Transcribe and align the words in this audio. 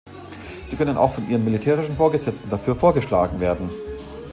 Sie 0.63 0.77
können 0.77 0.97
auch 0.97 1.13
von 1.13 1.29
ihren 1.29 1.45
militärischen 1.45 1.95
Vorgesetzten 1.95 2.49
dafür 2.49 2.75
vorgeschlagen 2.75 3.39
werden. 3.39 3.69